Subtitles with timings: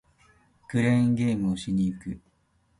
[0.67, 2.19] クレーンゲームをしに行く